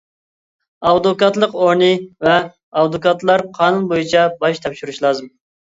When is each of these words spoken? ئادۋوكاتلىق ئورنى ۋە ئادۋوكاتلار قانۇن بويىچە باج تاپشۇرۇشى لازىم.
ئادۋوكاتلىق 0.91 1.53
ئورنى 1.65 1.91
ۋە 2.29 2.35
ئادۋوكاتلار 2.39 3.47
قانۇن 3.61 3.89
بويىچە 3.95 4.29
باج 4.43 4.65
تاپشۇرۇشى 4.67 5.09
لازىم. 5.11 5.35